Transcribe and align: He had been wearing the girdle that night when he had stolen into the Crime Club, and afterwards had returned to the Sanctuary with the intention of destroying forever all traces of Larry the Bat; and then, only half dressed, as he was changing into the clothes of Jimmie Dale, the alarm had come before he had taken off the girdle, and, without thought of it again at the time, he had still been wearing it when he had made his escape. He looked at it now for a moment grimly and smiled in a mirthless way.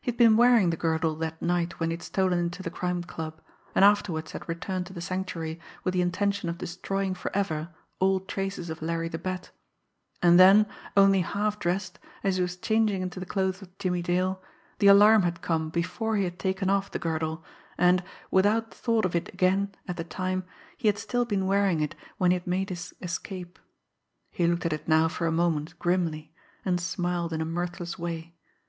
He 0.00 0.12
had 0.12 0.16
been 0.16 0.36
wearing 0.36 0.70
the 0.70 0.76
girdle 0.76 1.16
that 1.16 1.42
night 1.42 1.80
when 1.80 1.90
he 1.90 1.94
had 1.94 2.02
stolen 2.04 2.38
into 2.38 2.62
the 2.62 2.70
Crime 2.70 3.02
Club, 3.02 3.40
and 3.74 3.84
afterwards 3.84 4.30
had 4.30 4.48
returned 4.48 4.86
to 4.86 4.92
the 4.92 5.00
Sanctuary 5.00 5.58
with 5.82 5.92
the 5.92 6.02
intention 6.02 6.48
of 6.48 6.56
destroying 6.58 7.14
forever 7.14 7.74
all 7.98 8.20
traces 8.20 8.70
of 8.70 8.80
Larry 8.80 9.08
the 9.08 9.18
Bat; 9.18 9.50
and 10.22 10.38
then, 10.38 10.66
only 10.96 11.22
half 11.22 11.58
dressed, 11.58 11.98
as 12.22 12.36
he 12.36 12.42
was 12.42 12.56
changing 12.56 13.02
into 13.02 13.18
the 13.18 13.26
clothes 13.26 13.60
of 13.60 13.76
Jimmie 13.78 14.02
Dale, 14.02 14.40
the 14.78 14.86
alarm 14.86 15.22
had 15.22 15.42
come 15.42 15.70
before 15.70 16.14
he 16.16 16.22
had 16.22 16.38
taken 16.38 16.70
off 16.70 16.92
the 16.92 17.00
girdle, 17.00 17.42
and, 17.76 18.04
without 18.30 18.72
thought 18.72 19.04
of 19.04 19.16
it 19.16 19.34
again 19.34 19.72
at 19.88 19.96
the 19.96 20.04
time, 20.04 20.44
he 20.76 20.86
had 20.86 20.96
still 20.96 21.24
been 21.24 21.44
wearing 21.44 21.80
it 21.80 21.96
when 22.18 22.30
he 22.30 22.36
had 22.36 22.46
made 22.46 22.68
his 22.68 22.94
escape. 23.02 23.58
He 24.30 24.46
looked 24.46 24.64
at 24.66 24.72
it 24.72 24.86
now 24.86 25.08
for 25.08 25.26
a 25.26 25.32
moment 25.32 25.76
grimly 25.80 26.32
and 26.64 26.80
smiled 26.80 27.32
in 27.32 27.40
a 27.40 27.44
mirthless 27.44 27.98
way. 27.98 28.36